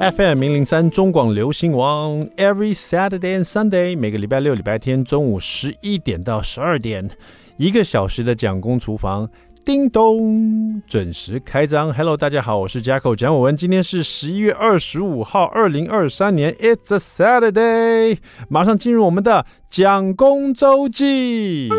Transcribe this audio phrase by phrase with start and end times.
[0.00, 7.10] FM 零零三中广流行王，Every Saturday and Sunday，每个礼拜六、礼拜天中午十一点到十二点，
[7.56, 9.28] 一个小时的蒋公厨房，
[9.64, 11.92] 叮咚，准时开张。
[11.92, 18.18] Hello，大家好，我是 Jacko 蒋伟文，今天是十一月二十五号，二零二三年，It's a Saturday，
[18.48, 21.70] 马上进入我们的蒋公周记。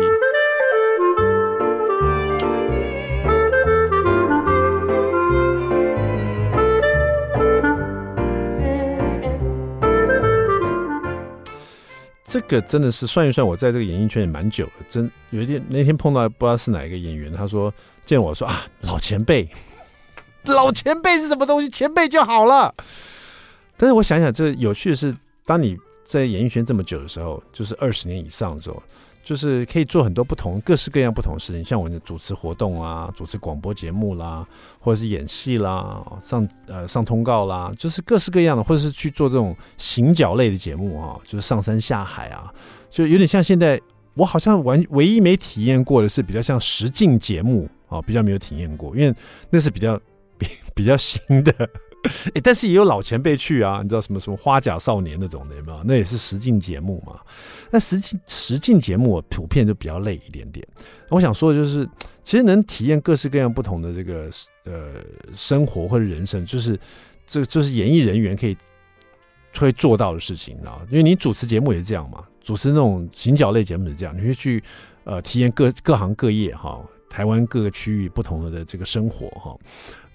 [12.30, 14.72] 这个真的是算一算，我在这个演艺圈也蛮久了。
[14.88, 19.48] 真有一天那天碰到不知道是哪一个演员，他说见我说啊，老前辈，
[20.46, 21.68] 老前辈是什么东西？
[21.68, 22.72] 前辈就好了。
[23.76, 25.12] 但是我想想，这有趣的是，
[25.44, 28.80] 当你在演艺圈这么久的时候，就是二十年以上的时候。
[29.30, 34.44] 就是可以做很多不同、各式各样不同事情，像我的主持活动啊，主持广播节目啦，
[34.80, 42.52] 或者是演戏啦，上呃上通告啦，就是各式各样的，或者是去做这种行脚类的节目啊，就是上山下海啊，
[42.90, 43.80] 就有点像现在
[44.14, 49.14] 我好像完唯一没体验过的是比较像实境节目啊，比较没有体验过，因为
[49.48, 49.96] 那是比较
[50.36, 51.70] 比 比较新的。
[52.34, 55.82] 欸，但是也有老前辈去啊，你知道什么什么花甲少年那种的有没有？
[55.84, 57.20] 那也是实境节目嘛。
[57.70, 60.66] 那实境实境节目普遍就比较累一点点。
[61.10, 61.86] 我想说的就是，
[62.24, 64.30] 其实能体验各式各样不同的这个
[64.64, 65.04] 呃
[65.36, 66.78] 生活或者人生，就是
[67.26, 68.56] 这就是演艺人员可以
[69.58, 70.80] 会做到的事情啊。
[70.88, 74.62] 因为你主持节目也是这样嘛，主持那种行脚类节目也是这样，你会去
[75.04, 79.54] 呃体验各各行各业哈，台湾各个区域不同的这个生活哈，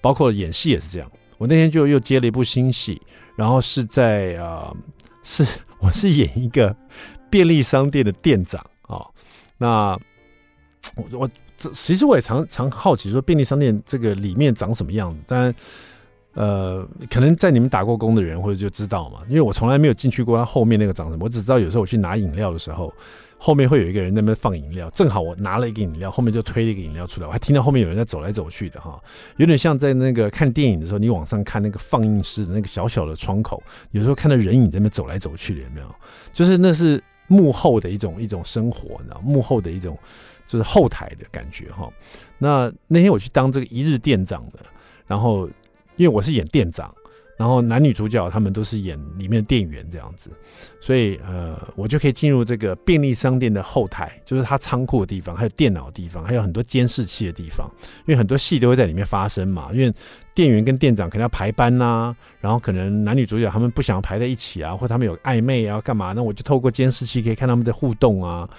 [0.02, 1.11] 包括演戏也是这样。
[1.38, 3.02] 我那天就又接了一部新戏，
[3.36, 4.78] 然后是在啊、呃，
[5.23, 5.45] 是
[5.80, 6.75] 我是演一个
[7.30, 9.08] 便利商店的店长啊、哦。
[9.58, 9.97] 那
[10.95, 11.30] 我我
[11.73, 15.55] 其实我也常常好奇说便利商店这个里面长什么样子，但
[16.33, 22.94] 呃，可能在你们打过工的人或者就知道嘛，因为我从来没有进去过它后面那个长什么，我只知道有时候我去拿饮料的时候。
[23.46, 29.00] 后面会有一个人在那边放饮料，正好我拿了一个饮料，后面就推了一个饮料出来，我还听到后面有人在走来走去的哈，
[29.38, 33.61] 有点像在那个看电影的时候，你往上看那个放映室的那个小小的窗口，
[33.92, 35.95] 有时候看到人影在那边走来走去的，有没有？
[36.34, 39.95] 就是那是幕后的一种一种生活，你知道，幕后的一种
[40.48, 41.88] 就是后台的感觉哈。
[42.39, 44.60] 那那天我去当这个一日店长的，
[45.05, 45.48] 然后
[45.98, 46.92] 因为我是演店长。
[47.38, 50.30] 然后男女主角他们都是演里面的店员这样子，
[50.80, 57.70] 所以呃，我就可以进入这个便利商店的后台，就是他仓库的地方，还有电脑的地方，还有很多监视器的地方。
[58.06, 59.94] 因为很多戏都会在里面发生嘛，因为
[60.34, 66.14] 店员跟店长可能要排班呐、然后可能男女主角他们不想排在一起啊，或他们有暧昧啊，干嘛？
[66.14, 68.50] 那我就透过监视器可以看他们的互动啊，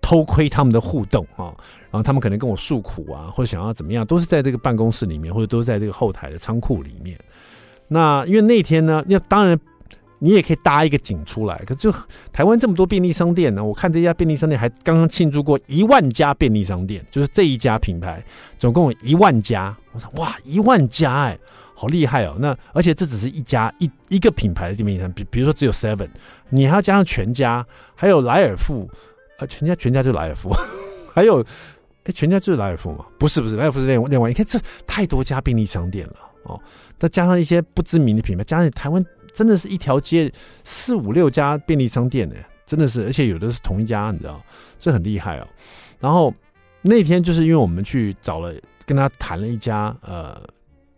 [0.00, 1.54] 偷窥他们的互动啊，
[1.90, 7.16] 然后他们可能跟我诉苦啊，或者想要怎么样，都是在这个办公室里面，或者都是在这个后台的仓库里面。
[7.88, 9.58] 那因为那天呢，那当然
[10.18, 11.56] 你也可以搭一个景出来。
[11.66, 11.92] 可是就
[12.32, 18.24] 台湾这么多便利商店呢，我看这家便利商店还刚刚庆祝过一万家便利商店，就是这一家品牌
[18.58, 19.76] 总共有一万家。
[19.92, 21.38] 我说哇，一万家哎、
[21.74, 22.36] 好厉害哦。
[22.38, 26.08] 那而且这只是一家一一个品牌的便利商，比比如说只有 Seven，
[26.48, 27.64] 你还要加上全家，
[27.94, 28.88] 还有莱尔富，
[29.38, 30.50] 啊全家全家就莱尔富，
[31.12, 31.44] 还有
[32.04, 33.04] 哎全家就是莱尔富吗？
[33.18, 36.16] 不是不是，莱尔富是另外另外，你看这太多家便利商店了。
[36.44, 36.60] 哦，
[36.98, 40.32] 再加上一些不知名的品牌，加上台湾真的是一条街
[40.64, 42.34] 四五六家便利商店呢，
[42.64, 44.42] 真的是，而且有的是同一家，你知道，
[44.78, 45.48] 这很厉害哦。
[45.98, 46.32] 然后
[46.82, 48.54] 那天就是因为我们去找了，
[48.86, 50.40] 跟他谈了一家呃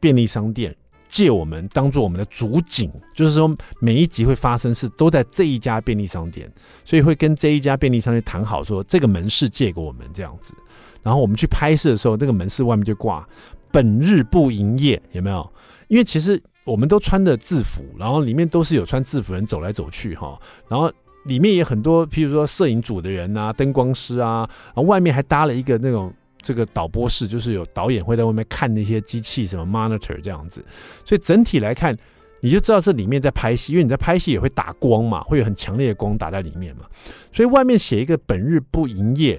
[0.00, 0.74] 便利商店，
[1.08, 6.52] 借我们当做我们的主景，就是说每一集会发生事都在这一家便利商店，
[6.84, 10.54] 所以会跟这一家便利商店谈好，说这个门市借给我们这样子。
[11.02, 13.26] 然后我们去拍摄的时候，那个门市外面就挂。
[13.76, 15.46] 本日不营业，有没有？
[15.88, 20.90] 因为其实我们都穿的制服，然后里面都是有穿制服人走来走去哈，然后
[21.26, 26.10] 里面也很多，譬如说摄影组的人啊、灯光师啊，然后外面还搭了一个那种
[26.40, 30.64] 这个导播室，就是有导演会在外面看那些机器什么 monitor 这样子，
[31.04, 31.94] 所以整体来看，
[32.40, 36.86] 你就知道这里面在拍戏，因为你在拍戏也会打光嘛，会有很强烈的光打在里面嘛，
[37.30, 39.38] 所以外面写一个本日不营业。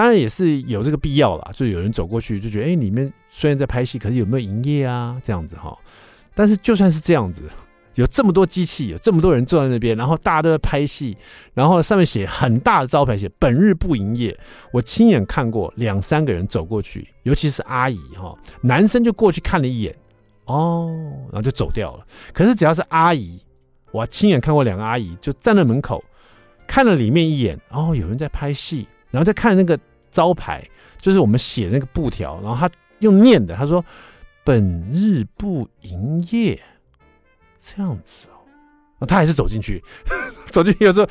[0.00, 5.20] 当然也是有这个必要啦，就有人走过去就觉得，哎、里面虽然在拍戏，可是有没有营业啊？
[5.22, 5.76] 这样子哈。
[6.34, 7.42] 但是就算是这样子，
[7.96, 11.14] 有这么多机器，有这么多人坐在那边，然后大家都在拍戏，
[11.52, 14.34] 然后上面写很大的招牌，写本日不营业。
[14.72, 19.94] 我亲眼看过两三个人走过去，尤其是阿姨哈，男生就过去看了一眼，
[20.46, 20.90] 哦，
[21.24, 22.06] 然后就走掉了。
[22.32, 23.38] 可是只要是阿姨，
[23.92, 26.02] 我亲眼看过两个阿姨就站在门口
[26.66, 28.88] 看了里面一眼，哦，有人在拍戏。
[29.12, 29.76] 然后再看那个
[30.10, 30.66] 招牌，
[30.98, 33.84] 就是我们写那个布条，然后他用念的，他说
[34.44, 36.60] ：“本日不营业。”
[37.62, 38.26] 这样子
[38.98, 39.82] 哦，他还是走进去，
[40.50, 41.08] 走进去有时候，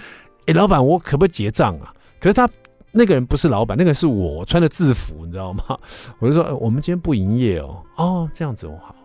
[0.47, 1.93] 哎，老板，我可不可以结账啊？
[2.19, 2.49] 可是他
[2.91, 5.77] 那个人不是老板，那个是我，我穿的制服，你知道吗？
[6.19, 7.83] 我就说，欸、我们今天不营业哦。
[7.97, 8.95] 哦，这样子哦，好。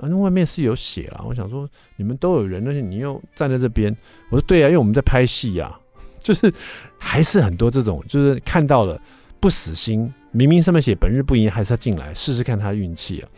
[0.00, 3.96] 反正外面是有写了，我想说你们都有人，但是你又站在这边。
[4.30, 5.76] 我说对啊，因为我们在拍戏呀，
[6.22, 6.52] 就是
[6.98, 9.00] 还是很多这种，就是看到了
[9.42, 13.28] 不死心，明明上面写本日不营业，还是要进来试试看他的运气啊。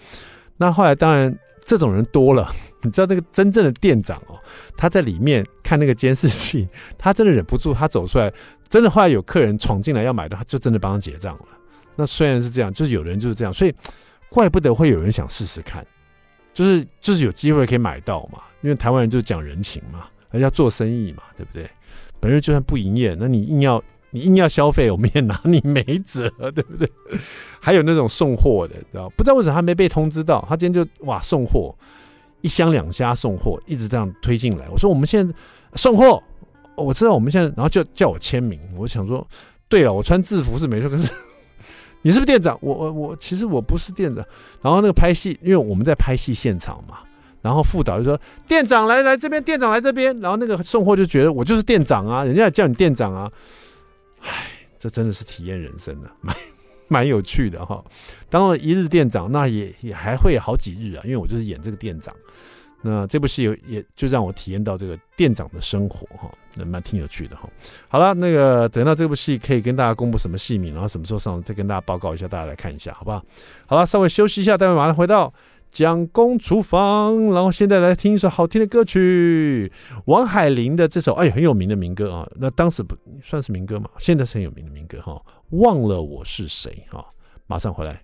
[0.58, 1.34] 那后来当然
[1.64, 4.38] 这种人多了， 你知道这个真正的店长哦，
[4.76, 6.68] 他在里面看那个监视器，
[6.98, 8.30] 他真的忍不住，他走出来，
[8.68, 11.46] 真的后来有客人闯进来要买的，他就真的帮他结账了。
[11.96, 13.74] 那虽然是这样，就是有人就是这样，所以
[14.28, 15.84] 怪不得会有人想试试看。
[16.52, 21.68] 就是就是有机会可以买到嘛，因为台湾人就是讲人情嘛，而要做生意嘛，对不对？
[22.20, 23.82] 本日就算不营业，那你硬要
[24.14, 26.88] 你硬要消费，我们也拿你没辙，对不对？
[27.60, 30.46] 还有那种送货的，知道不知道为什么他没被通知到？
[30.48, 31.74] 他今天就哇送货，
[32.40, 34.68] 一箱两箱送货，一直这样推进来。
[34.70, 35.34] 我说我们现在
[35.74, 36.22] 送货，
[36.76, 38.60] 我知道我们现在，然后就叫我签名。
[38.76, 39.26] 我想说，
[39.68, 41.12] 对了，我穿制服是没错，可是。
[42.06, 42.56] 你是不是店长？
[42.60, 44.22] 我我我，其实我不是店长。
[44.60, 46.98] 然后那个拍戏，因为我们在拍戏现场嘛。
[47.40, 53.30] 然后副导就说：“店长来来这边，店长来这边。”然后那个送货就觉得我就是店长啊，人家叫你店长啊。
[54.24, 56.36] 唉，这真的是体验人生呢， 蛮
[56.88, 57.82] 蛮有趣的哈。
[58.28, 62.14] 当了一日店长，那也也还会好几日啊，因为我就是演这个店长。
[62.86, 67.48] 那这部戏有也就让我体验到这个店长的生活哈，那蛮挺有趣的哈。
[67.88, 73.24] 好了，那个等到这部戏可以跟大家公布什么戏名，然后什么时候上，再跟大家报告一下，大家来看一下，好不好？
[73.64, 75.32] 好了，稍微休息一下，待会马上回到
[75.74, 79.72] 蒋公厨房，然后现在来听一首好听的歌曲，
[80.04, 87.04] 王海玲的这首哎很有名的民歌啊，那当时不算是民歌嘛，现在是很有名的民歌哈，忘了我是谁哈，
[87.48, 88.00] 马上回来。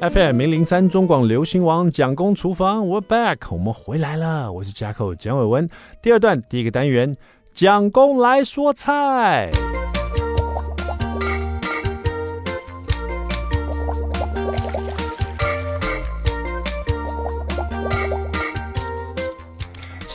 [0.00, 4.52] FM 零零三中广流行王蒋公厨房，We're back，我们回来了。
[4.52, 5.68] 我是加寇蒋伟文。
[6.00, 7.16] 第二段第一个单元，
[7.52, 9.50] 蒋公来说菜。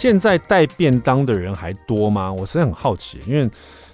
[0.03, 2.29] 现在带便当的人还多吗？
[2.29, 3.49] 我实在很好奇，因为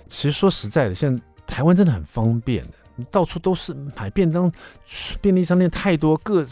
[0.08, 2.66] 其实说实在的，现在台湾真的很方便，
[3.12, 4.52] 到处都是买便当，
[5.22, 6.44] 便利商店太多，各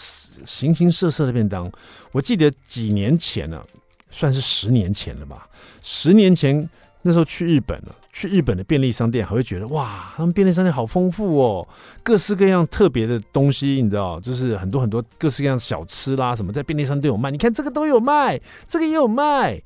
[0.45, 1.71] 形形色色的便当。
[2.11, 3.65] 我记得几年前了，
[4.11, 5.49] 算是十年前了吧，
[5.81, 6.69] 十年前。
[7.07, 11.65] 那时候去日本了，去日本的便利商店还会觉得哇，他们便利商店好丰富哦，
[12.03, 17.31] 各式各样特别的东西，你知道，就是很多很多各式各样小吃啦，什么在便利商店有卖。
[17.31, 18.37] 你看这个都有卖，
[18.67, 19.61] 这个也有卖。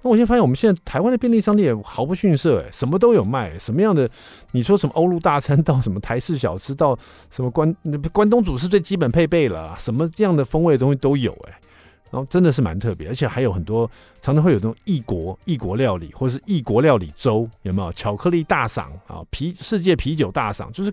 [0.00, 4.08] 那我现在发现，我们现在台湾的便利商店也毫不逊色，哎，什么都有卖，什么样的？
[4.52, 6.98] 你说什么欧陆大餐到什么台式小吃到
[7.30, 7.76] 什么关
[8.10, 11.60] 关东煮是最基本配备了，什么这样的风味的东西都有，哎。
[12.10, 13.88] 然后真的是蛮特别，而且还有很多
[14.20, 17.92] 常常会有这种异国异国料理，或者是异国料理粥，有没有？
[17.92, 20.92] 巧克力大赏啊，啤世界啤酒大赏，就是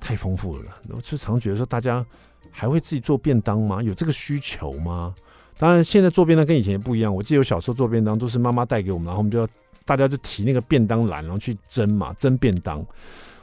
[0.00, 0.64] 太丰富了。
[0.88, 2.04] 我就常觉得说，大家
[2.50, 3.82] 还会自己做便当吗？
[3.82, 5.14] 有这个需求吗？
[5.58, 7.14] 当然，现在做便当跟以前也不一样。
[7.14, 9.46] 我记得我小时候做便当都是妈妈带给我们，然后我们就要
[9.84, 12.82] 大家就提那个便当篮，然后去蒸嘛，蒸便当。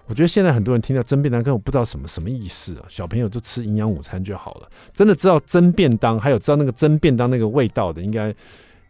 [0.07, 2.85] 我觉得现在很多人听到蒸便当，根本不知道什么什么意思啊！
[2.89, 4.69] 小朋友就吃营养午餐就好了。
[4.93, 8.33] 真的知道蒸便当，还有知道那个蒸便当那个味道的，应该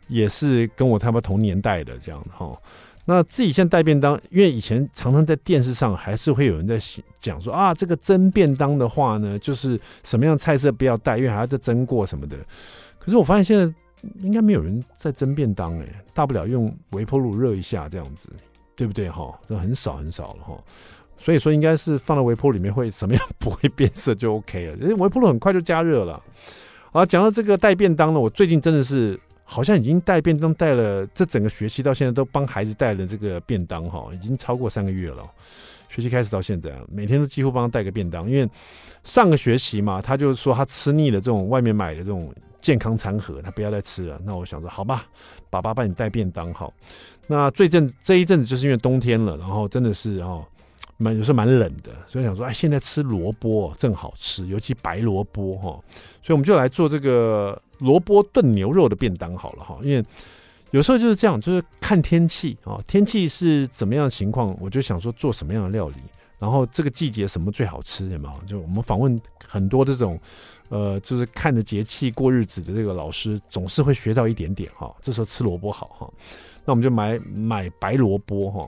[0.08, 2.56] 也是跟我差不多同年代的这样哈。
[3.06, 6.78] 那自己现在带便当，因为以前常常在电视上还是会有人在
[7.20, 12.38] 讲说啊，这个蒸便当的话呢，就是什么样菜色不要带，因为还要再蒸过什么的。
[13.00, 13.74] 可是我发现现在
[14.20, 18.30] 应该没有人在蒸便当哎，大不了用微波炉热一下这样子，
[18.76, 19.34] 对不对哈？
[19.48, 20.64] 这很少很少了哈。
[21.18, 26.22] 所以说应该是放到微波炉里面会什么样不会变色就 OK 了，因为微波炉很快就加热了。
[26.92, 35.24] 好，讲到这个带便当呢，我最近真的是好像已经带便当带了这整个学期到现在都帮孩子带了这个便当哈，已经超过三个月了。
[35.90, 38.50] 学期开始到现在，每天都几乎帮他带个便当，因为
[39.04, 44.20] 上个学期嘛，他就说他吃腻了这种外面买的这种健康餐盒，他不要再吃了。
[44.26, 45.06] 那我想说，好吧，
[45.50, 46.74] 爸爸帮你带便当好。
[47.28, 50.46] 那最近这一阵子就是因为冬天了，然后真的是哦。
[51.00, 55.70] 蛮有时候蛮冷的，所以想说，哎，现在吃萝卜正好吃，尤其白萝卜哈，
[56.24, 59.78] 所以我们就来做这个萝卜炖牛肉的便当好了哈。
[59.84, 60.04] 因为
[60.72, 65.98] 有时候就是这样，就是看天气啊，天气是怎么样的情况，我就想说做什么样的料理，
[66.40, 68.48] 然后这个季节什么最好吃，有没有？
[68.48, 70.20] 就我们访问很多这种，
[70.70, 74.92] 呃，就是看着节气过日子的这个老师，总是会学到一点点哈。
[75.00, 76.12] 这时候吃萝卜好哈，
[76.66, 78.68] 那我们就买买白萝卜哈。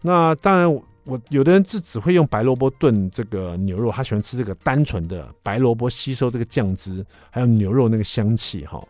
[0.00, 0.80] 那当然。
[1.04, 8.82] 我有的人是只会用白萝卜炖这个牛肉，他喜欢吃这个单纯的白萝卜吸收这个酱汁，还有牛肉那个香气哈。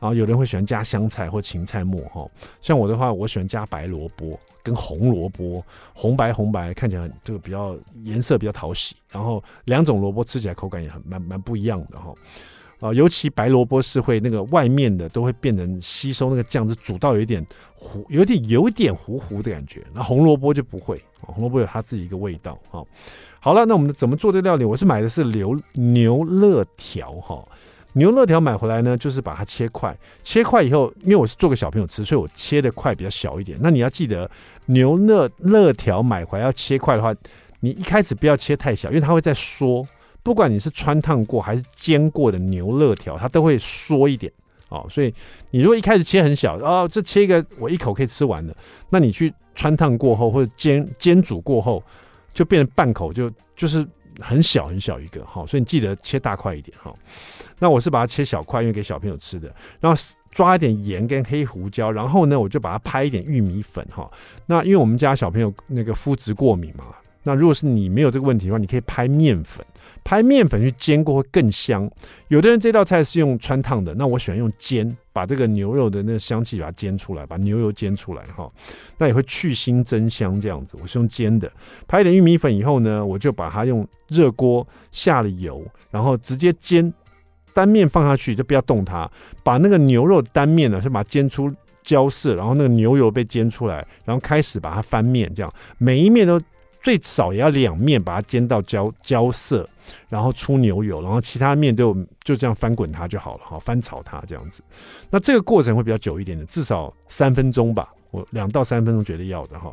[0.00, 2.24] 然后有人会喜欢加香菜或芹菜末哈。
[2.62, 8.96] 像我的话，我喜欢加白萝卜跟红萝卜，红白红白看起来这个比较颜色比较讨喜。
[9.10, 12.14] 然后两种萝卜吃起来口感也很蛮蛮不一样的哈。
[12.80, 17.44] 啊，尤其白萝卜是会那个外面的都会变成吸收那个酱汁，煮到有一点
[17.74, 19.82] 糊，有点有点糊糊的感觉。
[19.92, 22.56] 那红萝卜就不会，红萝卜有它自己一个味道。
[22.70, 22.84] 哈，
[23.40, 24.64] 好了，那我们怎么做这料理？
[24.64, 27.44] 我是买的是牛牛肋条哈，
[27.94, 33.58] 牛肋条买回来呢，就是把它切块，切块以后，因为我是做给小朋友吃，所以我切的块比较小一点。
[33.60, 34.30] 那你要记得，
[34.66, 37.12] 牛肋肋条买回来要切块的话，
[37.58, 39.84] 你一开始不要切太小，因为它会再缩。
[40.22, 44.30] 不管你是穿烫过还是煎过的牛肋条，它都会缩一点
[44.68, 44.86] 哦。
[44.90, 45.14] 所以
[45.50, 48.54] 你如果一开始切很小哦，这切一个我一口可以吃完的，
[48.90, 51.82] 那你去穿烫过后或者煎煎煮过后，
[52.34, 53.86] 就变成半口就就是
[54.20, 56.92] 很小很小一个哈、所以你记得切大块一点哈、
[57.58, 59.52] 那我是把它切小块，因为给小朋友吃的。
[59.80, 59.98] 然后
[60.30, 64.10] 抓一点盐跟黑胡椒，然后呢，我就把它拍一点玉米粉哈、
[64.44, 66.84] 那因为我们家小朋友那个肤质过敏嘛，
[67.22, 69.64] 那如果是你没有这个问题的话，你可以拍面粉。
[70.08, 71.86] 拍面粉去煎过会更香。
[72.28, 78.50] 有的人这道菜是用汆烫的，那我喜欢用煎，把这个牛肉的那个香气把它煎出来，把牛油煎出来哈。
[78.96, 80.78] 那也会去腥增香这样子。
[80.80, 81.52] 我是用煎的。
[81.86, 86.90] 拍一点玉米粉以后呢，我就把它用热锅下了油，然后直接煎。
[87.52, 89.10] 单面放下去就不要动它，
[89.44, 96.40] 把那个牛肉单面呢，先把它煎出焦色，然后那个牛油被煎出来，然后开始把它翻面，这样每一面都。
[96.88, 99.68] 最少也要两面把它煎到焦焦色，
[100.08, 104.62] 然后出牛油，然后其他面就就这样翻滚它就好了哈，翻炒它这样子。
[105.10, 109.70] 那这个过程会比较久一点的，至少三分钟吧，我两到三分钟绝对要的哈。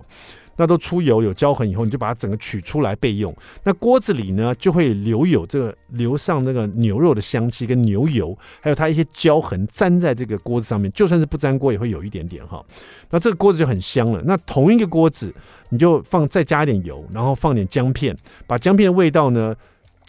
[0.58, 3.36] 那都出油有焦痕以后，你就把它整个取出来备用。
[3.64, 10.92] 那锅子里呢，就会留有这个留上那个牛肉的香气跟牛油，还有它一些焦痕粘在这个锅子上面。
[10.92, 12.64] 就算是不粘锅，也会有一点点哈。
[13.10, 14.22] 那这个锅子就很香了。
[14.26, 15.34] 那同一个锅子，
[15.70, 18.16] 你就放再加一点油，然后放点姜片，
[18.48, 19.56] 把姜片的味道呢，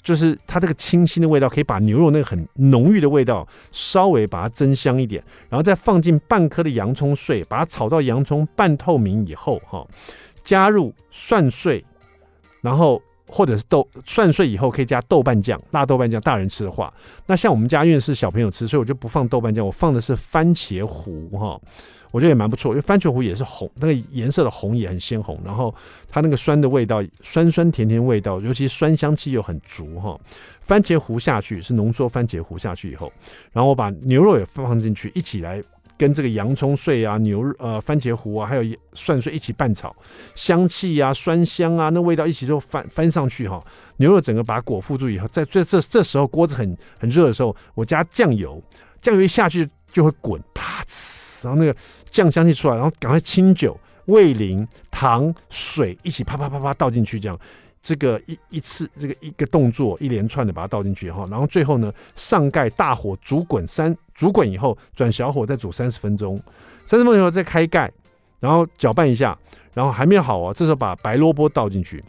[0.02, 9.84] 就是它这个清新的味道，可以把牛肉那个很浓郁的味道稍微把它增香一点，然后再放进半颗的洋葱碎，把它炒到洋葱半透明以后哈。
[10.46, 11.84] 加入蒜碎，
[12.62, 16.20] 然后或者是豆蒜碎以后可以加豆瓣酱，辣豆瓣酱。
[16.22, 16.94] 大人吃的话，
[17.26, 21.60] 那像我们家因为是小朋友吃，所以我就不放豆瓣酱，我放的是番茄糊哈，
[22.12, 25.74] 我觉得也蛮不错，因为番茄糊也是红，那个颜色的红也很鲜红，然后
[26.08, 30.18] 它那个酸的味道，酸酸甜甜味道，尤其酸香气又很足哈。
[30.60, 33.12] 番茄糊下去是浓缩番茄糊下去以后，
[33.52, 35.60] 然后我把牛肉也放进去一起来。
[35.98, 39.94] 跟这个洋葱碎啊、牛肉呃、番茄糊啊，还有蒜碎一起拌炒，
[40.34, 43.62] 香气啊、酸香啊，那味道一起都翻翻上去哈。
[43.96, 48.62] 牛肉整个把它裹覆住以后，在这这这时候锅子很很热的时候，我加酱油，
[49.00, 51.74] 酱油一下去就会滚，啪呲，然后那个
[52.10, 57.38] 酱香气出来，然后赶快清酒、味淋、糖、水一起啪啪啪啪倒进去，这样。
[57.86, 66.36] 这个一一次这个一个动作一连串的把它倒进去哈，然后最后呢上盖大火煮滚三煮滚以后转小火再煮三十分钟，
[66.84, 67.88] 三十分钟以后再开盖，
[68.40, 69.38] 然后搅拌一下，
[69.72, 72.02] 然后还没有好啊，这时候把白萝卜倒进去。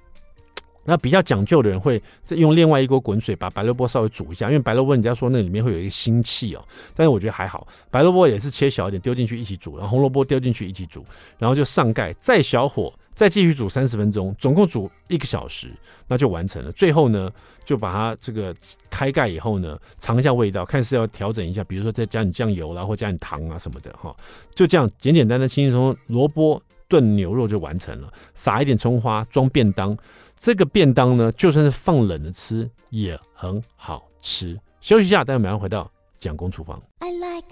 [0.83, 6.65] 那比较讲究的人会再用另外一锅滚水把白萝卜稍微煮一下，因为白萝卜人家说那里面会有一个腥气哦，
[6.95, 11.05] 但是我觉得还好，白萝卜也是切小一点丢进去一起煮，然后红萝卜丢进去一起煮，
[11.37, 12.91] 然后就上盖再小火。
[13.17, 15.71] 再继续煮三十分钟，总共煮一个小时，
[16.07, 16.71] 那就完成了。
[16.73, 17.31] 最后呢，
[17.65, 18.55] 就把它这个
[18.91, 24.15] 开盖以后呢，尝一下味道，看是要调整一下，比如说再加点酱油啦，或加点糖啊什么的哈。
[24.53, 28.13] 就这样简简单单、轻轻松松，萝卜炖牛肉就完成了。
[28.35, 29.97] 撒一点葱花，装便当。
[30.39, 34.55] 这个便当呢，就算是放冷的吃也很好吃。
[34.79, 36.79] 休息一下，待会马上回到蒋公厨房。
[36.99, 37.47] I like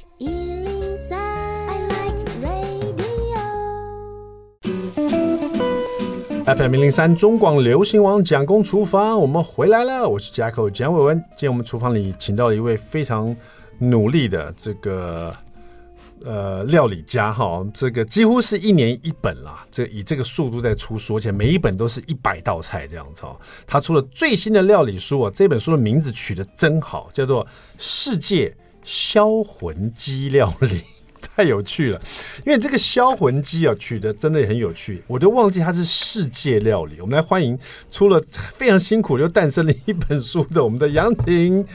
[6.45, 11.17] FM 零零三中广流行网蒋公厨房，我们回来了，我是 Jacko 蒋伟文。
[11.29, 13.35] 今天我们厨房里请到了一位非常
[13.79, 15.35] 努力的这个
[16.23, 23.35] 呃料理家哈，这个几乎是一年一本啦，这以这个速度在出书，而且每一本都是一百道菜这样子哦。
[23.65, 27.43] 他出了最新的料理书啊，这本书的名字取得真好，叫做
[27.79, 30.67] 《世界销魂鸡料理》。
[31.35, 31.99] 太有趣了，
[32.45, 37.01] 因为这个销魂鸡啊，取得真的很有趣，我都忘记它是世界料理。
[37.01, 37.59] 我们来欢迎
[37.91, 38.23] 出了
[38.53, 41.65] 非常辛苦又诞生了一本书的我们的杨晴，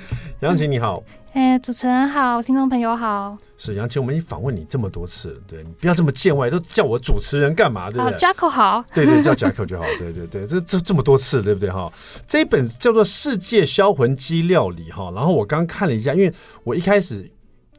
[0.40, 1.02] 杨晴你好，
[1.35, 7.90] 哎、欸，主持人好，听众朋友好，是杨晴，我们已经访问你这么多次了，对，你不要这么见外，都叫我主持人干嘛？
[7.90, 11.93] 对不对？Jacko 好，对对，叫 Jacko 就好，对对对，这这这么多次，对不对哈？
[12.26, 16.33] 这一本叫做《世界销魂鸡料理》哈，然后我刚看了一下，因为
[16.64, 17.31] 我一开始。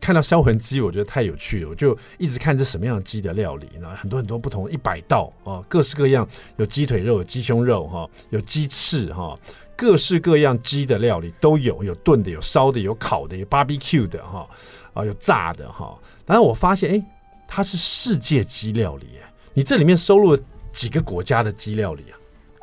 [0.01, 6.27] 看到销魂鸡，我觉得太有趣了，我就一直看这什么样的鸡的料理，那很多很多不同一百道啊，各式各样，
[6.57, 9.37] 有鸡腿肉、有鸡胸肉哈，有鸡翅哈，
[9.75, 14.49] 各式各样鸡的料理都有，有炖的、有烧的、有烤的、有 barbecue 的哈，
[14.93, 15.95] 啊有炸的哈。
[16.25, 17.05] 然后我发现，哎，
[17.47, 19.05] 它是世界鸡料理，
[19.53, 20.39] 你这里面收录了
[20.73, 22.17] 几个国家的鸡料理啊？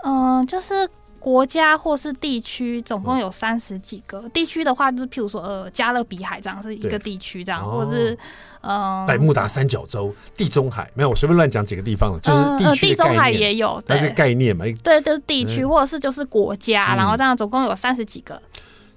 [0.04, 0.88] 嗯，就是。
[1.18, 8.18] 国家或是地区总共有三十几个，嗯、地区的话就是譬如说呃加勒比海这样是一个地区这样，或者是
[8.60, 18.40] 嗯百慕达三角洲、地中海没有，我随便乱讲几个地方了，就是地区、呃、地中海也有，它是概念嘛，对，就是地区、嗯、或者是就是国家，然后这样总共有三十几个。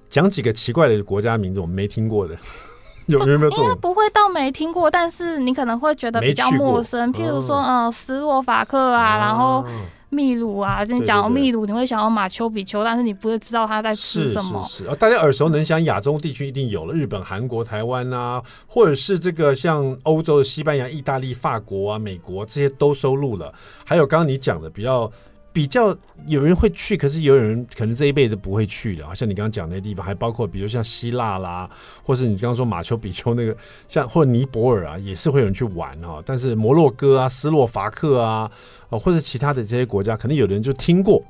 [0.10, 2.38] 讲几个奇怪的国家名字，我们没听过的，
[3.08, 3.52] 有有没有？
[3.52, 9.66] 应该不会到没听过，但是你可能会觉得比较陌生，譬如说嗯、呃、斯洛伐克啊，然后。
[10.12, 14.64] 秘鲁啊，就你讲到秘鲁，你会想到马丘比丘，但是你不会知道他在吃什么。
[14.68, 23.52] 是是是，大家耳熟能详，亚洲地区一定有了，日本、韩国、台湾啊，或者是这个像欧洲的西班牙、意大利、法国啊、美国这些都收录了。
[23.86, 25.12] 还有刚刚你讲的比较。
[25.54, 25.96] 比较
[26.28, 31.70] 有人会去，可是也有人可能这一辈子不会去的，像你刚刚讲那些地方，还包括比如像希腊啦，
[32.04, 33.56] 或是你刚刚说马丘比丘那个，
[33.90, 36.24] 像或者尼泊尔啊，也是会有人去玩哈。
[36.26, 38.50] 但是摩洛哥啊、斯洛伐克啊，
[38.90, 41.22] 或者其他的这些国家，可能有的人就听过，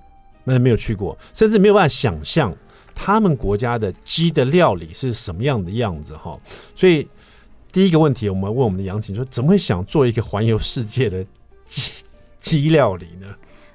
[0.43, 2.55] 那没有去过，甚至没有办法想象
[2.93, 6.39] 他们国家的鸡的料理是什么样的样子哈。
[6.75, 7.07] 所以
[7.71, 11.25] 第一个问题，我们问我们的杨晴说，怎么会想做一个环游世界的
[11.65, 11.91] 鸡
[12.37, 13.27] 鸡料理呢？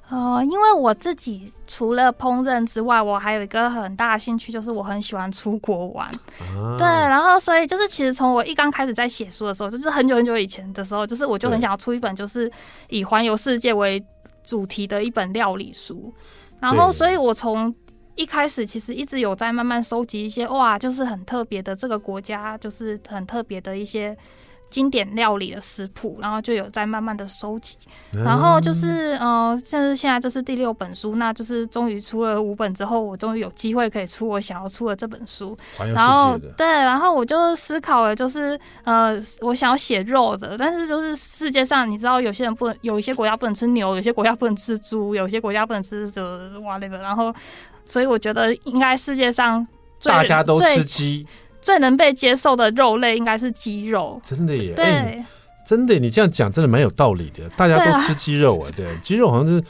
[0.08, 6.06] 呃，因为我自己除了烹饪之外，我还有一个很大的兴趣，就是我很喜欢出国玩。
[6.06, 12.48] 啊、对，然后所以就是其实从我一刚开始在写书的时候，就是很久很久以前的时候，就是我就很想要出一本就是
[12.88, 14.00] 以环游世界为
[14.44, 16.14] 主题的一本料理书。
[16.60, 17.75] 然后，所以我从
[18.14, 24.16] 一开始其实一直有在慢慢收集一些哇，就是很特别的这个国家，就是很特别的一些。
[24.68, 27.76] 经典料理的食谱，然后就有在慢慢的收集，
[28.12, 35.57] 然后就是呃，像是现在这是第六本书，那就是终于出了五本之后，我终于有机会可以出我想要出的这本书。
[35.94, 47.33] 然后对，然后我就思考了，就是呃，我想要写肉的，但是就是世界上你知道，有些人不能，有一些国家不能吃牛，有些国家不能吃猪，有些国家不能吃这哇那个，然后
[47.87, 49.66] 所以我觉得应该世界上
[50.02, 51.26] 大家都吃鸡。
[51.66, 54.72] 最能被接受的肉类应该是鸡肉，真的耶！
[54.76, 55.26] 对，欸、
[55.66, 57.48] 真的，你这样讲真的蛮有道理的。
[57.57, 59.61] 大家都吃鸡肉啊， 对，鸡肉好像是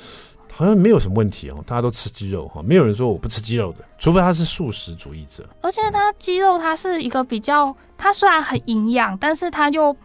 [0.53, 5.43] 好像没有什么问题哦，大家都吃鸡肉哈，没有人说我不吃鸡肉的，除非他是素食主义者。
[5.63, 9.97] 而且它鸡肉它是一个比较，它虽然很营养，但是它又。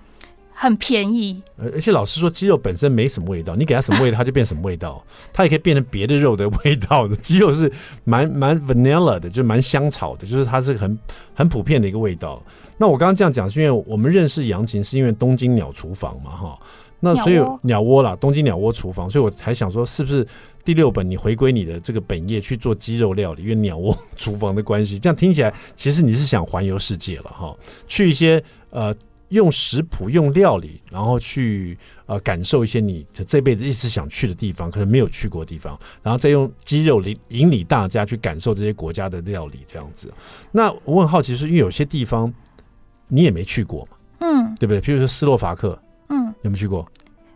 [0.54, 5.04] 很便宜，而且老实说，鸡肉本身没什么味道，你给它什么味道，它就变什么味道。
[5.34, 7.16] 它也可以变成别的肉的味道的。
[7.16, 7.72] 鸡肉是
[8.04, 10.98] 蛮蛮 vanilla 的，就蛮香草的，就是它是很
[11.34, 12.40] 很普遍的一个味道。
[12.78, 16.60] 那我刚刚这样讲，是因为我们认识杨琴，是因为东京鸟厨房嘛，哈。
[17.00, 20.28] 那所以鸟窝啦，东京鸟窝厨房，所以我才想说，是不是
[20.64, 27.56] 第六本你回归你的这个本业去做鸡肉料理，因为鸟窝厨房的关系，这样听起来其实你是想环游世界了哈，
[27.88, 28.94] 去一些呃。
[29.32, 40.14] 用食谱、用料理，然后去呃感受一些你这辈子一直想去的地方，可能没有去过的地方，然后再用肌肉引引领大家去感受这些国家的料理，这样子。
[40.52, 42.32] 那我很好奇，是因为有些地方
[43.08, 43.98] 你也没去过嘛？
[44.20, 44.80] 嗯，对不对？
[44.82, 45.78] 譬如说斯洛伐克，
[46.10, 46.86] 嗯，有没有去过？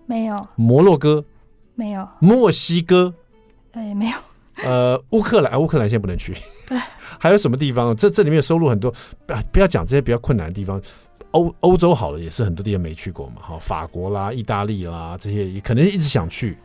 [0.06, 0.48] 没有。
[0.56, 1.24] 摩洛哥，
[1.76, 2.08] 没有。
[2.20, 3.14] 墨西哥，
[3.72, 4.18] 哎，没有。
[4.64, 6.34] 呃，乌克兰，乌克兰现在不能去。
[6.68, 6.78] 对。
[7.18, 7.96] 还有什么地方？
[7.96, 8.92] 这这里面收录很多，
[9.26, 10.82] 不不要讲这些比较困难的地方。
[11.36, 16.58] 欧欧洲好了，也是很多地方没去过嘛，哈，法国啦、意大利啦这些，也可能一直想去，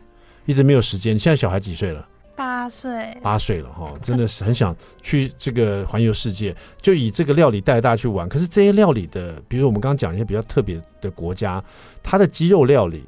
[0.45, 1.19] 一直没有时间。
[1.19, 2.07] 现在小孩几岁了？
[2.37, 3.17] 八岁。
[3.21, 8.29] 八岁了哈，真的是很想去这个环游世界，就以这个料理带大家去玩。
[8.29, 11.61] 可是这些料理的，比如我们刚刚讲一些比较特别的国家，
[12.01, 13.03] 它的鸡肉料理，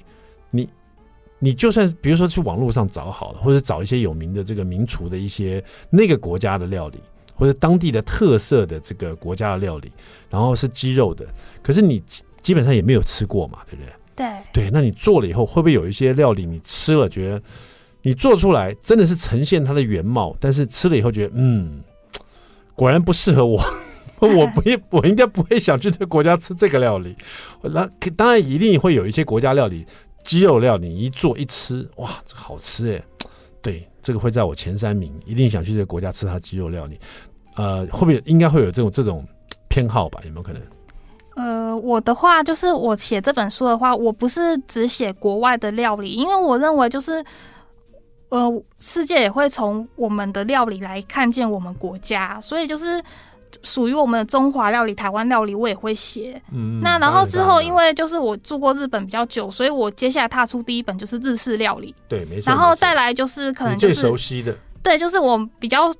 [0.51, 0.69] 你
[1.39, 6.99] 你就算比如说去网络上找好了，或者找一些有名的这个名厨的一些那个国家的料理。
[7.35, 9.91] 或者当地的特色的这个国家的料理，
[10.29, 11.25] 然后是鸡肉的，
[11.61, 12.01] 可是你
[12.41, 13.93] 基本上也没有吃过嘛，对不对？
[14.15, 17.41] 对对，那你做了以后，会不会有一些料理你吃了觉得
[18.03, 21.81] 你做出来真的是呈现它的原貌，但是吃了以后觉得嗯，
[22.75, 23.59] 果然不适合我，
[24.19, 27.15] 我不会，我应该不会想去这个国家吃这个料理。
[27.63, 29.85] 那当然一定会有一些国家料理，
[30.23, 33.03] 鸡肉料理一做一吃，哇，这好吃哎！
[33.61, 36.99] 对，这个会在我前三名，一定想去这个国家吃它鸡肉料理。
[37.55, 39.25] 呃，会不会应该会有这种这种
[39.69, 40.19] 偏好吧？
[40.25, 40.61] 有没有可能？
[41.35, 47.23] 呃，我的话就是我写这本书的话，我不是只写国外的料理，因为我认为就是，
[48.29, 53.03] 呃，世界也会从我们的料理来看见我们国家，所以就是
[53.61, 56.41] 属于我们的中华料理、台湾料理，我也会写。
[56.51, 61.93] 嗯，那然后之后，因为就是我住过日本比较久，所以我接下来踏出第一本就是日式料理。
[62.07, 62.49] 对，没错。
[62.49, 65.93] 然后再来就是可能就是最熟悉的，对，就是我比较。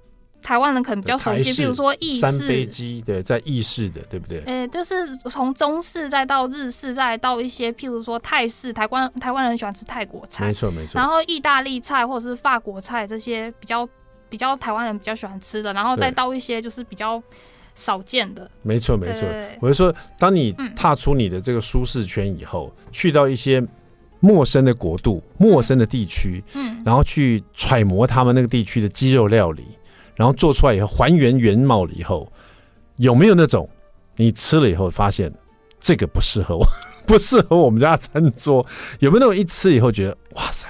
[0.46, 4.40] 台湾人可能比较熟悉，比如说意式三杯鸡，对，在意式的，对不对？
[4.46, 10.92] 呃、欸，就是从中式再到日式，再到一些譬如说泰式，台湾台湾人喜欢吃泰国菜，没错没错。
[10.96, 13.88] 然后意大利菜或者是法国菜这些比较
[14.34, 17.22] 比较台湾人比较喜欢吃的，然后再到一些就是比较
[17.76, 19.30] 少见的，没错没错。
[19.62, 23.64] 我就说，当你踏出你的这个舒适圈以后，嗯、去到一些
[24.20, 29.64] 陌生的国度、陌生的地区，嗯，然后去揣摩他们那个地区的鸡肉料理。
[30.16, 32.28] 然后做出来以后还原原貌了以后，
[32.98, 33.70] 有没有那种
[34.16, 35.32] 你吃了以后发现
[35.80, 36.66] 这个不适合我，
[37.06, 38.66] 不适合我们家餐桌？
[38.98, 40.68] 有没有那种一吃以后觉得哇塞，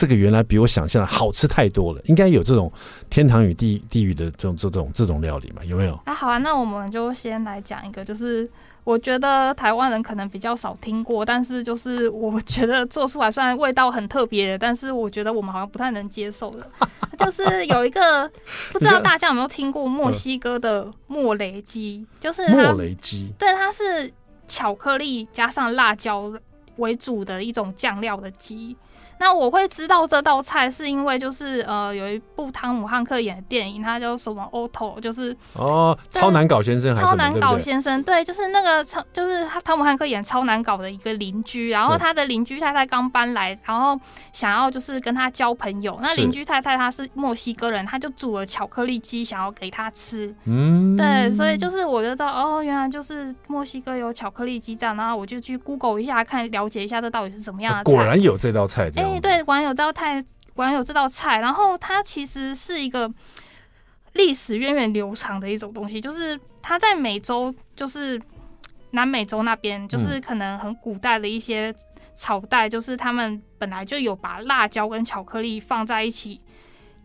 [0.00, 2.00] 这个原来比我想象的好吃太多了？
[2.06, 2.72] 应该有这种
[3.10, 5.62] 天堂与地地狱的这种这种这种料理嘛？
[5.66, 6.00] 有没有？
[6.06, 8.48] 啊，好啊，那我们就先来讲一个，就是。
[8.82, 16.66] 我觉得台湾人可能比较少听过，但是就是我觉得做出来虽然味道很特别，但是我觉得我们好像不太能接受的，
[17.18, 18.28] 就是有一个
[18.72, 24.10] 不知道大家有没有听过墨西哥的莫雷鸡，就是莫雷鸡，对，它是
[24.48, 26.32] 巧克力加上辣椒
[26.76, 28.74] 为主的一种酱料的鸡。
[29.20, 43.94] 那我会知道这道菜，是因为就是呃，有一部汤姆汉克演的电影，它叫什么？Otto，就是哦，超难搞先生还是，超难搞先生，对，就是那个超，就是他汤姆汉克演超难搞的一个邻居，然后他的邻居太太刚搬来，然后
[44.32, 58.90] 想要就是跟他交朋友，那邻居太太她是墨西哥人，他就煮了巧克力鸡想要给他吃，嗯，对，所以就是我就知道哦，原来就是墨西哥有巧克力鸡这样，然后我就去 Google 一下看了解一下这到底是怎么样的菜，果然有这道菜，
[59.44, 60.22] 果然有这道菜，
[60.54, 61.40] 果然有这道菜。
[61.40, 63.10] 然后它其实是一个
[64.12, 68.20] 历史源远流长的一种东西，就是它在美洲，就是
[68.90, 71.74] 南美洲那边，就是可能很古代的一些
[72.14, 76.40] 朝代，就是他们本来就有把辣椒跟巧克力放在一起。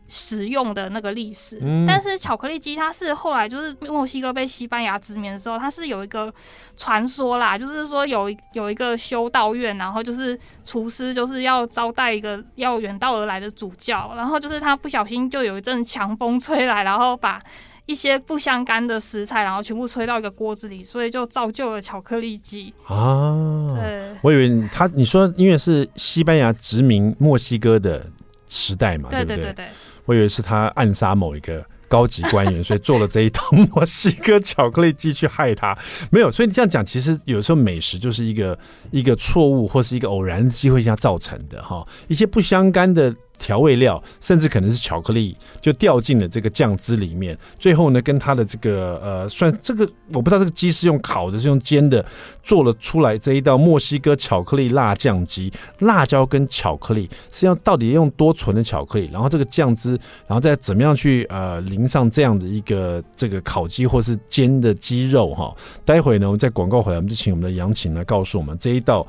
[0.07, 6.31] 使用的那个历史，但是巧克力鸡它是后来就是墨西哥被西班牙殖民的时候，它是有一个
[6.77, 17.41] 传说啦，就是说有有一个修道院，然后就是厨师就是要招待一个要远道而来的主教，然后就是他不小心就有一阵强风吹来，然后把
[17.87, 23.67] 一些不相干的食材，然后全部吹到一个锅子里，所以就造就了巧克力鸡啊。
[23.69, 28.05] 对，我以为他你说因为是西班牙殖民墨西哥的
[28.47, 29.09] 时代嘛？
[29.09, 29.67] 对对对对。
[30.05, 35.77] 我以为是他暗杀某一个高级官员，所以做了这一套墨 西哥巧克力鸡去害他。
[36.09, 38.57] 没有，所以你这样讲，其实有时候美食就是一个
[38.91, 43.13] 一个错误或是一个偶然的机会下造成的哈，一些不相干的。
[43.37, 47.37] 调味料，甚至可能是巧克力，就掉进了这个酱汁里面。
[47.59, 52.03] 最后呢，跟它的这个呃，算这个我不知道这个鸡是用烤的，是用煎的，
[52.43, 55.51] 做了出来这一道墨西哥巧克力辣酱鸡。
[55.79, 59.91] 辣椒跟巧克力实际上到底用多纯的巧克力，然后这个酱汁，
[60.27, 65.55] 然后再怎么样去呃淋上这样的一个这个烤鸡或是煎的鸡肉哈。
[65.83, 69.05] 待会呢，我们在广告回来，我们就请我们的杨琴来告诉我们这一道。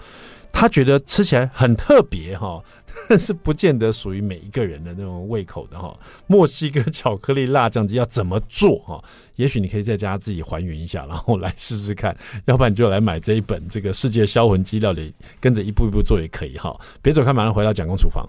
[0.58, 2.62] 他觉得吃起来很特别哈，
[3.10, 5.94] 但 是不见得属于每一个人的那种胃口的哈。
[6.26, 9.04] 墨西哥巧克力辣酱鸡要怎么做哈？
[9.34, 12.16] 也许你可以在家自己还原一下，然后来试试看。
[12.46, 16.74] 要不然你就来买这一本这个世界销魂鸡料理，跟着一步一步做也可以哈。
[17.02, 18.26] 别走开，马上回到蒋公厨房。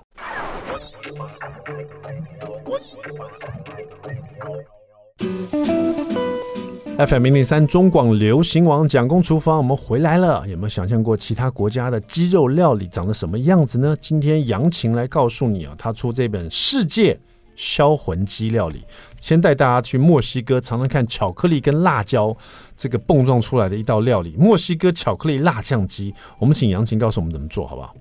[6.98, 10.44] FM 零零三中广流行网蒋公厨房，我们回来了。
[10.48, 13.96] 有没有想象过其他国家的鸡肉料理长得什么样子呢？
[14.02, 17.16] 今天杨琴来告诉你啊，他出这本《世界
[17.56, 18.80] 销魂鸡料理》，
[19.22, 22.36] 先带大家去墨西哥尝尝看巧克力跟辣椒
[22.76, 26.12] 这个碰撞出来的一道料理——墨西哥巧克力辣酱鸡。
[26.40, 27.94] 我们请杨琴告诉我们怎么做好不好？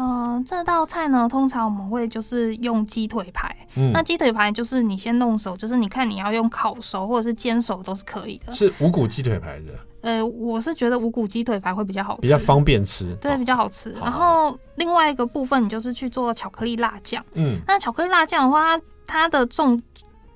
[0.00, 3.54] 嗯、呃，这道菜呢，通常我们会就是用鸡腿排。
[3.76, 8.52] 嗯，那鸡腿排就是你先弄熟，就是你看你要用烤熟或者是煎熟都是可以的。
[8.52, 9.72] 是无骨鸡腿排的。
[10.00, 13.12] 呃，我是觉得无骨鸡腿排会比较好吃，比较方便吃。
[13.20, 13.90] 对，比较好吃。
[14.00, 17.22] 然后另外一个部分，你就是去做巧克力辣酱。
[17.34, 19.82] 嗯，那巧克力辣酱的话，它的重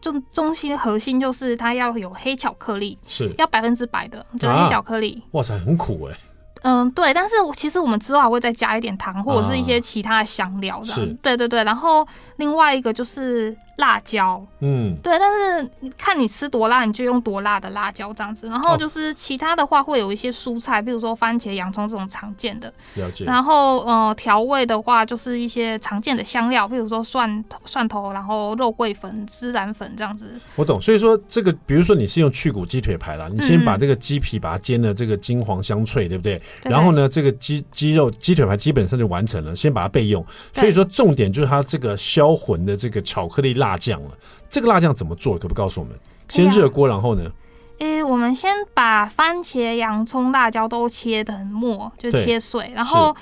[0.01, 5.23] 中中心核心就是它要有黑巧克力，是要百分之百的，就是黑巧克力。
[5.27, 6.19] 啊、哇塞，很苦哎、欸。
[6.63, 10.87] 嗯，对，但是其实我们之后还会再加一点糖，或者是一些其他的香料的。
[10.87, 11.65] 是，对对对。
[11.65, 18.49] 然后另外一个就是辣椒，嗯，对，但是看你吃多辣，你就用多辣的辣椒这样子。
[18.49, 22.73] 然后就是其他的话会有一些蔬菜，比如说番茄、洋葱这种常见的。
[22.95, 23.25] 了解。
[23.25, 30.33] 然后呃，调味的话就是一些常见的香料，比如说蒜蒜头，然后肉桂粉、孜然粉这样子。
[30.57, 30.81] 我懂。
[30.81, 36.41] 所以说这个，比如说你是用去骨鸡腿排啦，你先把这个鸡皮把它煎的这个金黄香脆，对不对？
[36.65, 40.25] 然后呢，这个鸡鸡肉鸡腿排基本上就完成了，先把它备用。
[40.53, 44.11] 所以说重点就是它这个销魂的这个巧克力辣酱了。
[44.49, 45.39] 这个辣酱怎么做？
[45.39, 45.95] 可不告诉我们？
[46.29, 47.31] 先热锅，然后呢？
[47.79, 53.15] 诶，我们先把番茄、洋葱、辣椒都切的很末，就切碎，然后。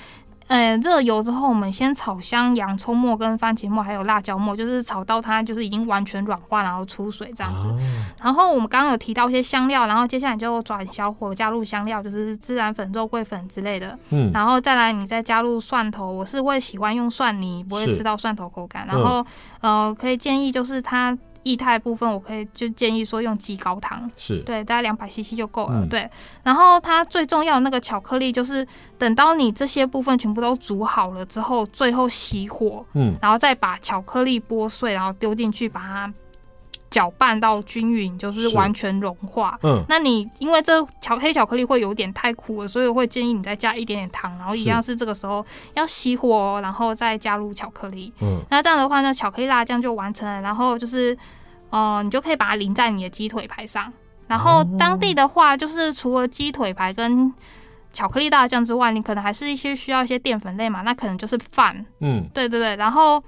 [0.51, 7.73] 呃，热油之后，我们先炒香洋葱末、跟番茄末，还有辣椒末，就是炒到它就是已经完全软化，然后出水这样子。
[8.21, 13.97] 然后我们刚刚有提到一些香料，然后接下来就转小火加入香料，就是孜然粉、肉桂粉之类的。
[14.09, 14.29] 嗯。
[14.33, 18.85] 然后再来，你再加入蒜头，我是会喜欢用蒜泥，不会吃到蒜头口感。
[18.87, 19.25] 然后，
[19.61, 21.17] 呃，可以建议就是它。
[21.43, 25.81] 液态部分，我可以就建议说用鸡高汤，是对，大概两百 CC 就够了。
[25.81, 26.09] 嗯、对，
[26.43, 28.65] 然后它最重要的那个巧克力，就是
[28.97, 36.13] 等到你这些部分全部都煮好了之后，最后熄火，嗯，然后再把巧克力剥碎，然后丢进去，把它。
[36.91, 39.57] 搅拌到均匀，就是完全融化。
[39.63, 48.13] 嗯，那你因为这巧黑巧克力会有点太苦了，所以我会建议你再加一点点糖，然后一样是这个时候要熄火，然后再加入巧克力。
[48.21, 50.41] 嗯，那这样的话呢，巧克力辣酱就完成了。
[50.41, 51.17] 然后就是，
[51.69, 53.91] 呃，你就可以把它淋在你的鸡腿排上。
[54.27, 57.33] 然后当地的话，就是除了鸡腿排跟
[57.93, 61.85] 巧克力辣酱之外，你可能还是一些需要一些淀粉类嘛，那可能就是饭。
[62.01, 63.23] 嗯，对对对，然后。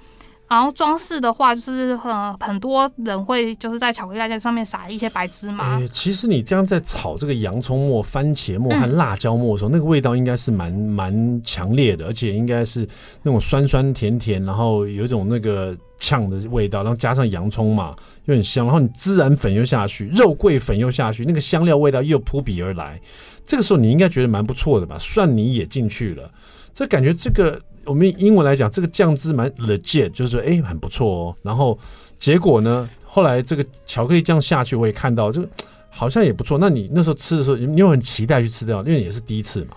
[0.46, 5.78] 然后装饰的话，就是很很多人会就是在巧克力在上面撒一些白芝麻。
[5.78, 12.86] 欸，其实你这样在炒这个洋葱末、番茄末和辣椒末的时候，那个味道应该是蛮蛮强烈的，而且应该是
[13.22, 23.00] 那种酸酸甜甜，然后有一种那个呛的味道，然后加上洋葱嘛，又很香，然后你孜然粉又下去，肉桂粉又下去，那个香料味道又扑鼻而来。
[23.46, 24.98] 这个时候你应该觉得蛮不错的吧？
[25.00, 26.30] 蒜泥也进去了，
[26.74, 27.58] 这感觉这个。
[27.86, 31.36] 我们英文来讲，这个酱汁蛮 legit，就是说，哎，很不错哦。
[31.42, 31.78] 然后
[32.18, 35.48] 结果呢，后来这个巧克力酱下去，我也看到，这个
[35.90, 36.58] 好像也不错。
[36.58, 39.76] 那你那时候吃的时候，你又很期待去吃掉，因为也是第一次嘛。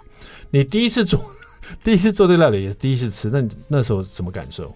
[0.51, 1.19] 你第一次做，
[1.83, 4.73] 第一次做这个料理也是第一次吃，那你那时候什么感受？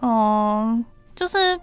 [0.00, 1.58] 嗯，就是，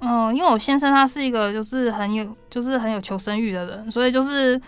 [0.00, 4.60] 嗯，因为我先生他是一个就是很有就是很有求生欲的人，所以就是。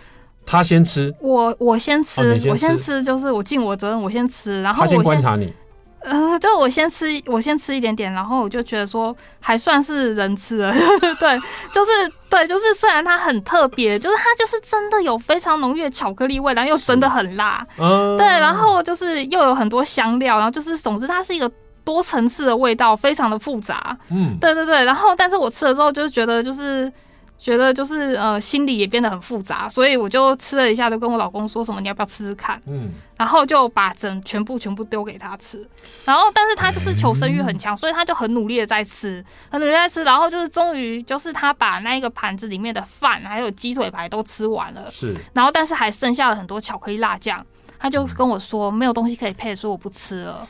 [0.50, 2.48] 他先吃，我我先吃，哦、先吃。
[2.48, 5.52] 我先吃，就是我尽我责任，我先吃，然后我先，他先观察你，
[6.00, 10.72] 呃，就我先吃，我先吃一点点，然后我就觉得说还算是人吃了，
[11.20, 11.38] 对，
[11.74, 11.90] 就是
[12.30, 21.50] 对，就是虽然它很特别，就是它就是真的有非常浓郁的巧克力味，然后又真的很辣，嗯、对，然后就是又有很多香料，然后就是总之它是一个
[21.84, 26.90] 多层次的味道，非常的复杂，嗯，对对对，然后但是我吃了之后就觉得就是。
[27.38, 32.60] 觉得就是呃，心里也变得很复杂，所以我就吃了一下，就跟我老公说什么，你要不要吃吃看？
[32.66, 35.64] 嗯，然后就把整全部全部丢给他吃，
[36.04, 47.46] 然后但是他就是求生欲很强，所以他就很努力的在吃，很努力在吃，然后就是终于就是他把那一个盘子里面的饭还有鸡腿排都吃完了，是，然后但是还剩下了很多巧克力辣酱，
[47.78, 50.48] 他就跟我说没有东西可以配，所以我不吃了。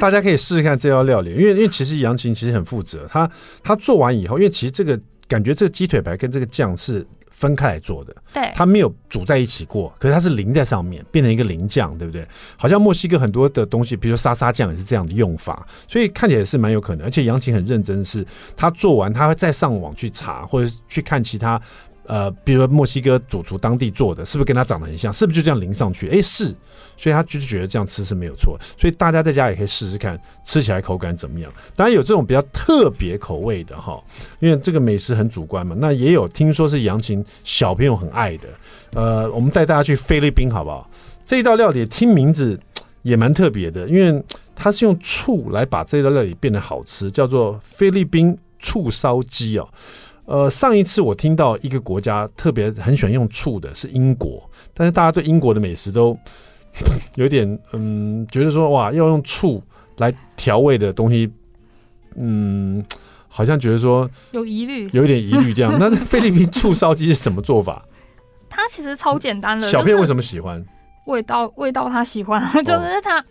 [0.00, 3.30] 大家可以试试看这道料理，因为因为其实杨琴其实很负责，他
[3.62, 5.00] 他做完以后，因为其实这个。
[5.30, 12.26] 感觉这个鸡腿排跟这个酱是分开来做的，对，它没有煮在一起过，可是它是淋在上面，变成一个淋酱，对不对？
[12.56, 17.06] 好像墨西哥很多的东西，比如说沙沙酱也是这样的用法，所以看起来是蛮有可能。
[17.06, 21.62] 而且杨琴很认真，是他做完他会再上网去查，或者去看其他。
[22.10, 25.12] 呃，比如说墨西哥主厨当地做的，是不是跟他长得很像？
[25.12, 26.08] 是不是就这样淋上去？
[26.08, 26.46] 哎、是，
[26.96, 28.58] 所以他就是觉得这样吃是没有错。
[28.76, 31.52] 所以大家在家也可以试试看，吃起来口感怎么样？
[31.76, 34.02] 当然有这种比较特别口味的哈，
[34.40, 35.76] 因为这个美食很主观嘛。
[35.78, 38.48] 那也有听说是杨琴小朋友很爱的。
[38.94, 40.90] 呃，我们带大家去菲律宾好不好？
[41.24, 42.58] 这一道料理听名字
[43.02, 44.20] 也蛮特别的，因为
[44.56, 49.68] 它是用醋来把这道料理变得好吃，叫做菲律宾醋烧鸡哦。
[50.30, 56.16] 呃，上一次我听到一个国家特别很喜欢用醋的是英国，但是大家对英国的美食都
[57.16, 59.60] 有点嗯，觉得说哇，要用醋
[59.96, 61.28] 来调味的东西，
[62.16, 62.84] 嗯，
[63.26, 65.74] 好像觉得说有疑虑，有一点疑虑这样。
[65.80, 67.84] 那菲律宾醋烧鸡是什么做法？
[68.48, 70.64] 它其实超简单的，小片为什么喜欢？
[71.06, 73.24] 味道，味道他喜欢， 就是他。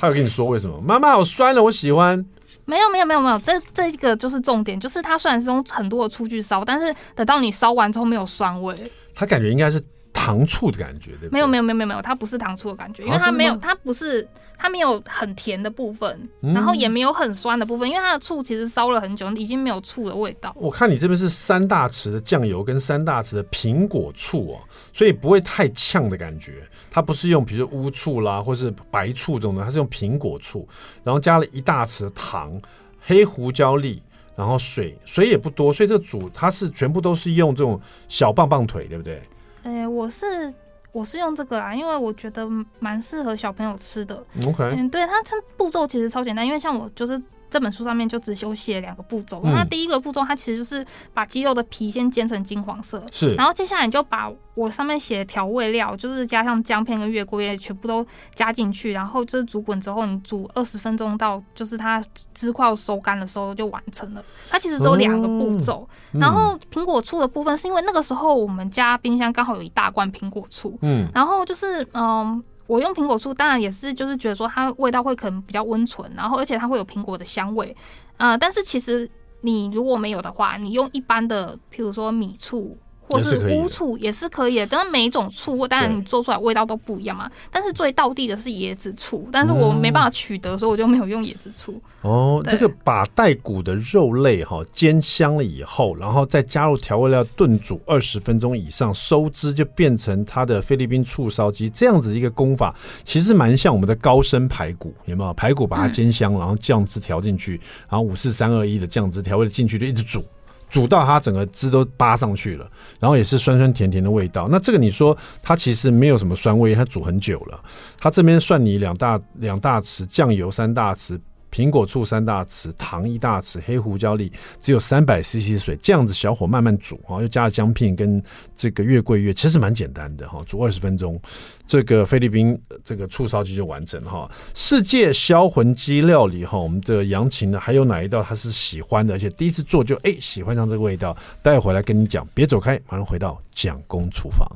[0.00, 0.80] 他有跟你说为什么？
[0.80, 2.26] 妈妈好酸了，我喜欢。
[2.64, 8.74] 没有没有没有没有，这这个就是重点，就是它虽然是用很多的醋去烧，但是等到你烧完之后没有酸味。
[9.14, 9.82] 它感觉应该是
[10.12, 11.30] 糖醋的感觉，对不对？
[11.30, 14.26] 没有没有没有没有没有，它不是糖醋的感觉，因为它没有，它不是。
[14.62, 20.54] 它没有很甜的部分，然后也没有很酸的部分，因为它的醋其实烧了很久，已经没有醋的味道。
[20.54, 24.60] 我看你这边是三大匙的酱油跟三大匙的苹果醋哦，
[24.92, 26.62] 所以不会太呛的感觉。
[26.90, 30.68] 它不是用比如说乌醋啦，或是白醋这种的，它是用苹果醋，
[31.02, 32.60] 然后加了一大匙的糖、
[33.00, 34.02] 黑胡椒粒，
[34.36, 39.22] 然后水，水也不多，所以这个煮它是全部都是用这种小棒棒腿，对不对？
[39.62, 40.52] 哎，我是。
[40.92, 42.44] 我是用这个啊，因为我觉得
[42.80, 44.16] 蛮适合小朋友吃的。
[44.44, 47.16] OK，嗯，对，它这步骤其实超简单，因为像我就是。
[47.50, 49.42] 这本书上面就只有写两个步骤。
[49.44, 53.34] 那第一个步骤，它其实就是把鸡肉的皮先煎成金黄色，是。
[53.34, 64.24] 然后接下来你就把我上面写的调味料，就是加上姜片跟月桂叶，全部都加进去，然后就是煮滚之后，你煮二十分钟到就是它汁快要收干的时候就完成了。
[64.48, 65.88] 它其实只有两个步骤。
[66.12, 72.42] 然后苹果醋的部分，是因为那个时候我们家冰箱刚好有一大罐苹果醋，嗯，然后就是嗯。
[72.70, 77.76] 我用苹果醋，当然也是就是觉得说它味道会可能比较温纯，然后而且它会有苹果的香味，
[78.16, 82.78] 呃，但是其实你如果没有的话，你用一般的，譬如说米醋。
[83.10, 87.30] 或是乌醋也是可以的，但是每一种醋，当然你做出来味道都不一样嘛。
[87.50, 91.80] 但是最道地的是椰子醋，但是我没办法取得，所以我就没有用椰子醋。
[92.02, 101.68] 哦，这个把带骨的肉类哈煎香了以后，然后再加入调味料炖煮二十分钟以上，收汁就变成它的菲律宾醋烧鸡。
[101.68, 105.34] 这样子一个功法，其实蛮像我们的高升排骨，有没有？
[105.34, 110.24] 排骨把它煎香，然后酱汁调进去，然后五四三二一的酱汁调味进去，就一直煮。
[110.70, 112.66] 煮到它整个汁都扒上去了，
[112.98, 114.48] 然后也是酸酸甜甜的味道。
[114.50, 117.60] 那这个你说它其实没有什么酸味，它煮很久了。
[117.98, 121.20] 它这边蒜泥两大两大匙酱油，三大匙。
[121.50, 128.22] 苹果醋三大匙，糖一大匙，黑胡椒粒只有三百 CC 水，这样子小火慢慢煮啊，又加了姜片跟
[128.54, 131.20] 这个月桂叶，其实蛮简单的哈，煮二十分钟，
[131.66, 134.30] 这个菲律宾这个醋烧鸡就完成哈。
[134.54, 144.46] 世界销魂鸡料理哈，我们这杨琴呢，还有哪一道他是喜欢的，而且第一次做就哎喜欢上这个味道，待会回来跟你讲，别走开，马上回到蒋公厨房。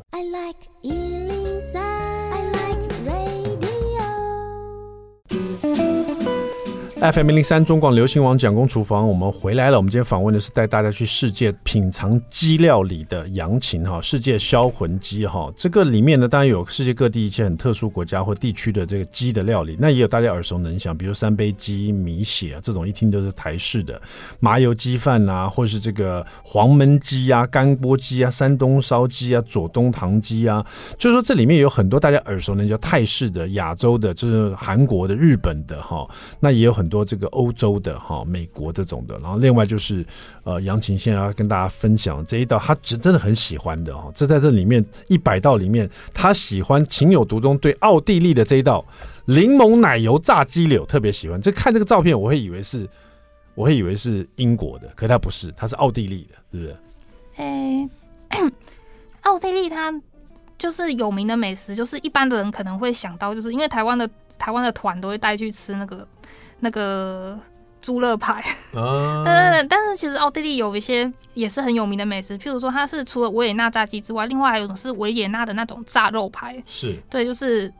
[7.12, 9.76] FM 零零三中广流行网蒋公厨房，我们回来了。
[9.76, 15.52] 我们今天访问的是带大家去世界品尝鸡料理的杨琴哈，世界销魂鸡哈。
[15.54, 24.00] 这个里面呢，当然有世界各地一些很特殊国家或地区的这个鸡的料理，那也有大家耳熟能详，比如三杯鸡、米血啊这种，一听都是台式的
[24.40, 30.64] 麻油鸡饭啊，或是这个黄焖鸡啊、干锅鸡啊、山东烧鸡啊、左宗棠鸡啊，
[30.96, 36.08] 就是说这里面有很多大家耳熟能详，泰式的、亚洲的，就是韩国的、日本的哈，
[36.40, 36.93] 那也有很多。
[36.94, 40.06] 多这个欧洲的哈，美国这种的，然后另外就是
[40.44, 44.12] 呃，杨琴现在要跟大家分享这一道，他真真的很喜欢的哈。
[44.14, 48.84] 这在这里面一百道里面，他喜欢情有独钟，对奥地利的这一道
[49.24, 51.40] 柠檬奶油炸鸡柳特别喜欢。
[51.42, 52.88] 这看这个照片，我会以为是，
[53.56, 56.76] 我会以为是英国的，可是它不是，他是奥地利的，是不是？
[57.36, 57.88] 哎、
[59.22, 59.92] 奥地利它
[60.56, 64.08] 就是有名的美食，就是一般的人可能会想到，就是因为台湾的
[64.44, 66.06] 台湾的团都会带去吃那个。
[66.60, 67.38] 那个
[67.82, 68.40] 猪肋排，
[68.74, 69.22] 啊，
[69.68, 77.70] 但是其实奥地利有一些也是很有名的美食，譬如说它是除了维也纳炸鸡之外，另外还有一种是维也纳的那种炸肉排，是对，就是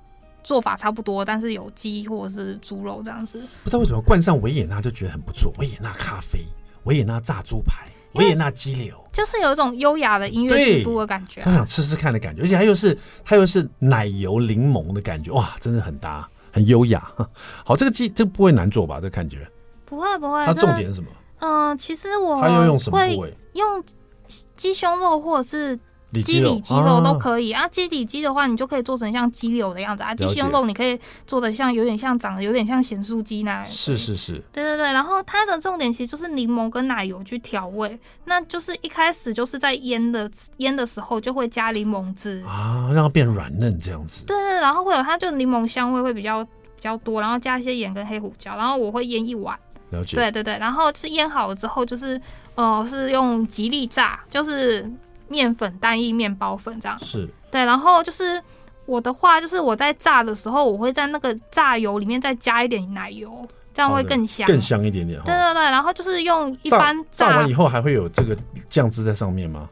[0.42, 3.40] 做法差不多，但是有鸡或者是猪肉这样子。
[3.62, 6.44] 不知道为什么冠上维也纳就觉得很不错，维也纳咖啡、
[6.83, 16.29] 维也纳炸猪排、维也纳鸡柳，就是有一种优雅的音乐之都的感觉，啊，他想吃吃看的感觉，而且还又是它又是奶油柠檬的感觉，哇，真的很搭。
[16.55, 17.05] 很优雅，
[17.67, 19.01] 好，这个鸡这个不会难做吧？
[19.03, 19.45] 这、感觉
[19.85, 20.47] 不会不会。
[20.47, 21.09] 它重点是什么？
[21.40, 23.37] 嗯、呃，其实我它要用什么部位？
[23.55, 23.83] 用
[24.55, 25.77] 鸡胸肉或者是
[26.22, 27.66] 鸡里肌肉都可以啊。
[27.68, 30.14] 鸡里肌的话，你就可以做成像鸡柳的样子啊。
[30.14, 33.66] 鸡胸肉你可以做的像有点像长得有点像咸酥鸡那样。
[33.66, 34.42] 是是是。
[34.53, 44.24] 对对对，然后它的重点其实就是柠檬跟奶油去调味，那就是一开始就是在腌的腌的时候就会加柠檬汁啊，让它变软嫩这样子。
[44.27, 46.46] 对，对对，然后会有它就柠檬香味会比较。
[46.77, 49.59] 比较多，然后加一些盐跟黑胡椒，然后我会腌一碗。
[49.88, 50.16] 了解。
[50.18, 52.20] 对对对，然后是腌好了之后，就是
[52.57, 54.87] 呃是用吉利炸，就是
[55.29, 56.99] 面粉单一面包粉这样。
[57.01, 57.29] 是。
[57.51, 58.43] 对，然后就是
[58.87, 65.20] 我的话，就是我在炸的时候，我会在那个炸油里面再加一点奶油，这样会更香，更香一点点。
[65.25, 68.37] 对对对，然后就是用一般炸，炸，炸完以后还会有这个
[68.68, 69.68] 酱汁在上面吗？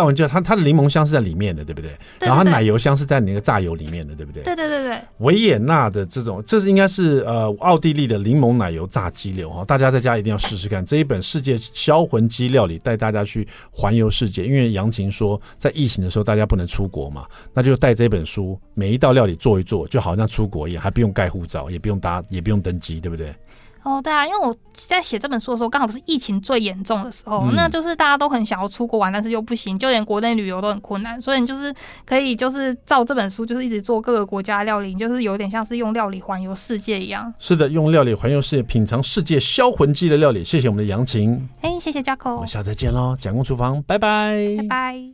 [0.00, 1.90] 造完之后，它它的柠檬香是在里面的，对不对，
[2.20, 4.42] 然后它奶油香是在那个榨油里面的，对不对？
[4.42, 4.98] 对对对对。
[5.18, 14.46] 维也纳的这种，这是应该是呃奥地利的柠檬奶油炸鸡柳哈，大家在家一定要试试看这一本世界销魂鸡料理，带大家去环游世界。
[14.46, 23.34] 因为杨琴说，在疫情的时候大家不能出国嘛，那就带这本书，每一道料理做一做，就好像出国一样，还不用盖护照，也不用搭，也不用登机，对不对？
[23.82, 31.74] 哦，对啊，因为我在写这本书的时候，刚好不是疫情最严重的时候，嗯、那就是大家都很想要出国玩，但是又不行，就连国内旅游都很困难，所以你就是
[32.04, 37.32] 可以就是照这本书，就是一直做各个国家的料理，就是有点像是用料理环游世界一样。
[37.38, 40.44] 是的，用料理环游世界，品尝世界销魂鸡的料理。
[40.44, 45.10] 谢谢我们的杨晴，哎，谢谢 Jacko，我们下次再见喽，蒋公厨房，拜拜，拜拜。